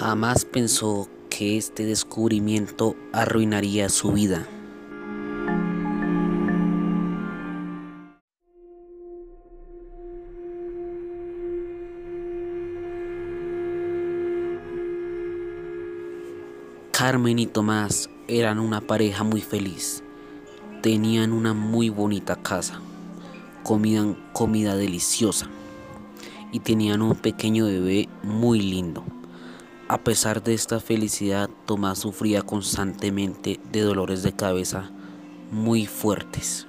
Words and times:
Jamás 0.00 0.46
pensó 0.46 1.10
que 1.28 1.58
este 1.58 1.84
descubrimiento 1.84 2.96
arruinaría 3.12 3.90
su 3.90 4.12
vida. 4.12 4.48
Carmen 16.92 17.38
y 17.38 17.44
Tomás 17.44 18.08
eran 18.26 18.58
una 18.58 18.80
pareja 18.80 19.22
muy 19.22 19.42
feliz. 19.42 20.02
Tenían 20.80 21.34
una 21.34 21.52
muy 21.52 21.90
bonita 21.90 22.36
casa, 22.36 22.80
comían 23.62 24.16
comida 24.32 24.76
deliciosa 24.76 25.50
y 26.52 26.60
tenían 26.60 27.02
un 27.02 27.16
pequeño 27.16 27.66
bebé 27.66 28.08
muy 28.22 28.62
lindo. 28.62 29.04
A 29.90 29.98
pesar 29.98 30.40
de 30.44 30.54
esta 30.54 30.78
felicidad, 30.78 31.50
Tomás 31.66 31.98
sufría 31.98 32.42
constantemente 32.42 33.58
de 33.72 33.80
dolores 33.80 34.22
de 34.22 34.32
cabeza 34.32 34.88
muy 35.50 35.84
fuertes. 35.84 36.68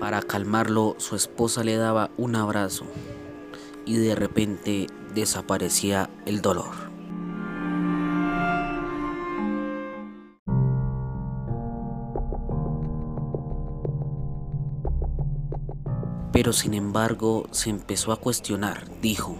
Para 0.00 0.22
calmarlo, 0.22 0.94
su 0.96 1.16
esposa 1.16 1.64
le 1.64 1.76
daba 1.76 2.10
un 2.16 2.34
abrazo 2.34 2.86
y 3.84 3.98
de 3.98 4.14
repente 4.14 4.86
desaparecía 5.14 6.08
el 6.24 6.40
dolor. 6.40 6.83
Pero 16.34 16.52
sin 16.52 16.74
embargo 16.74 17.46
se 17.52 17.70
empezó 17.70 18.10
a 18.10 18.16
cuestionar, 18.16 18.88
dijo, 19.00 19.36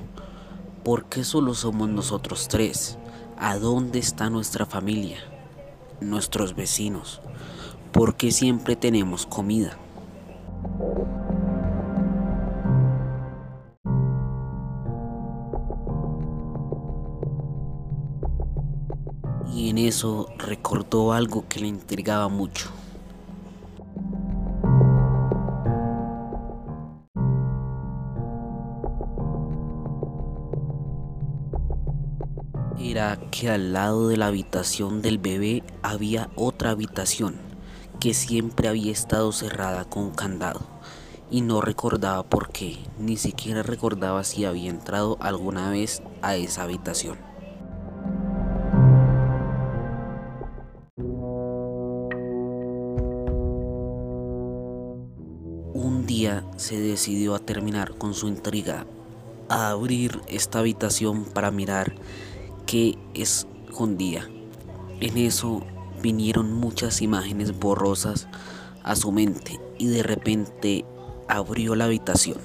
¿por 0.84 1.06
qué 1.06 1.24
solo 1.24 1.54
somos 1.54 1.88
nosotros 1.88 2.46
tres? 2.46 2.98
¿A 3.36 3.58
dónde 3.58 3.98
está 3.98 4.30
nuestra 4.30 4.64
familia? 4.64 5.18
Nuestros 6.00 6.54
vecinos. 6.54 7.20
¿Por 7.90 8.14
qué 8.14 8.30
siempre 8.30 8.76
tenemos 8.76 9.26
comida? 9.26 9.76
Y 19.52 19.70
en 19.70 19.78
eso 19.78 20.28
recordó 20.38 21.12
algo 21.12 21.44
que 21.48 21.58
le 21.58 21.66
intrigaba 21.66 22.28
mucho. 22.28 22.70
Era 32.78 33.18
que 33.30 33.48
al 33.50 33.72
lado 33.72 34.08
de 34.08 34.16
la 34.16 34.26
habitación 34.26 35.00
del 35.00 35.18
bebé 35.18 35.62
había 35.82 36.30
otra 36.34 36.70
habitación 36.70 37.36
que 38.00 38.14
siempre 38.14 38.68
había 38.68 38.90
estado 38.90 39.30
cerrada 39.32 39.84
con 39.84 40.10
candado 40.10 40.60
y 41.30 41.40
no 41.40 41.60
recordaba 41.60 42.22
por 42.24 42.50
qué, 42.50 42.78
ni 42.98 43.16
siquiera 43.16 43.62
recordaba 43.62 44.24
si 44.24 44.44
había 44.44 44.70
entrado 44.70 45.16
alguna 45.20 45.70
vez 45.70 46.02
a 46.20 46.36
esa 46.36 46.64
habitación. 46.64 47.18
Un 55.72 56.06
día 56.06 56.44
se 56.56 56.78
decidió 56.80 57.34
a 57.34 57.38
terminar 57.38 57.96
con 57.96 58.14
su 58.14 58.28
intriga, 58.28 58.84
a 59.48 59.70
abrir 59.70 60.20
esta 60.28 60.58
habitación 60.58 61.24
para 61.24 61.50
mirar 61.50 61.94
qué 62.66 62.96
escondía. 63.14 64.28
En 65.00 65.18
eso 65.18 65.62
vinieron 66.02 66.52
muchas 66.52 67.02
imágenes 67.02 67.58
borrosas 67.58 68.28
a 68.82 68.96
su 68.96 69.12
mente 69.12 69.60
y 69.78 69.86
de 69.86 70.02
repente 70.02 70.84
abrió 71.28 71.74
la 71.74 71.86
habitación. 71.86 72.38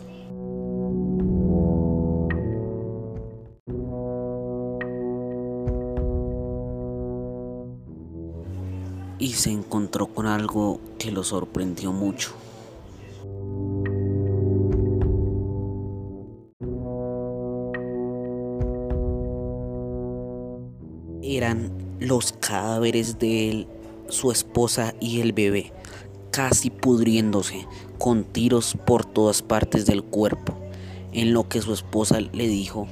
Y 9.22 9.34
se 9.34 9.52
encontró 9.52 10.08
con 10.08 10.28
algo 10.28 10.80
que 10.98 11.12
lo 11.12 11.26
sorprendió 11.26 11.92
mucho. 11.92 12.34
Eran 21.32 21.72
los 22.00 22.32
cadáveres 22.32 23.20
de 23.20 23.52
él, 23.52 23.68
su 24.08 24.32
esposa 24.32 24.96
y 25.00 25.22
el 25.22 25.32
bebé, 25.32 25.72
casi 26.32 26.72
pudriéndose, 26.72 27.68
con 28.00 28.24
tiros 28.24 28.76
por 28.88 29.06
todas 29.06 29.44
partes 29.44 29.86
del 29.86 30.02
cuerpo, 30.02 30.58
en 31.14 31.32
lo 31.34 31.48
que 31.48 31.62
su 31.62 31.72
esposa 31.72 32.20
le 32.20 32.48
dijo. 32.48 32.88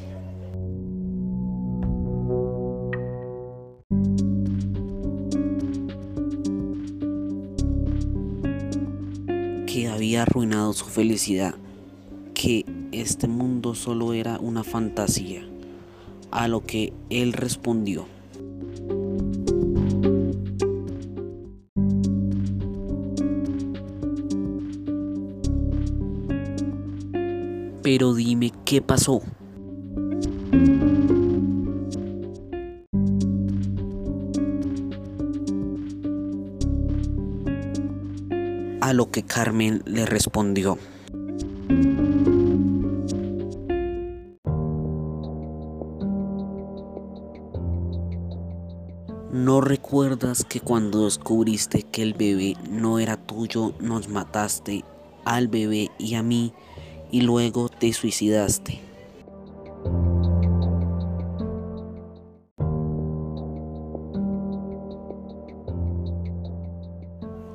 que 9.66 9.88
había 9.88 10.22
arruinado 10.22 10.74
su 10.74 10.86
felicidad, 10.86 11.56
que 12.36 12.66
este 12.92 13.28
mundo 13.28 13.74
solo 13.74 14.14
era 14.14 14.38
una 14.38 14.64
fantasía, 14.64 15.42
a 16.30 16.48
lo 16.48 16.64
que 16.64 16.94
él 17.10 17.34
respondió. 17.34 18.06
Pero 27.90 28.14
dime 28.14 28.52
qué 28.66 28.82
pasó. 28.82 29.22
A 38.82 38.92
lo 38.92 39.10
que 39.10 39.24
Carmen 39.24 39.84
le 39.86 40.06
respondió. 40.06 40.78
¿No 49.32 49.62
recuerdas 49.62 50.44
que 50.44 50.60
cuando 50.60 51.06
descubriste 51.06 51.84
que 51.84 52.04
el 52.04 52.16
bebé 52.16 52.56
no 52.70 53.00
era 53.00 53.16
tuyo, 53.16 53.72
nos 53.80 54.10
mataste 54.10 54.84
al 55.24 55.48
bebé 55.48 55.90
y 55.98 56.16
a 56.16 56.22
mí 56.22 56.52
y 57.12 57.22
luego 57.22 57.70
te 57.70 57.94
suicidaste? 57.94 58.82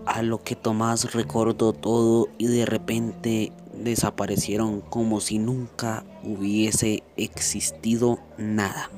A 0.06 0.22
lo 0.22 0.42
que 0.42 0.54
Tomás 0.54 1.14
recordó 1.14 1.72
todo 1.72 2.28
y 2.38 2.46
de 2.46 2.66
repente 2.66 3.52
desaparecieron 3.72 4.80
como 4.80 5.20
si 5.20 5.38
nunca 5.38 6.04
hubiese 6.22 7.02
existido 7.16 8.18
nada. 8.36 8.90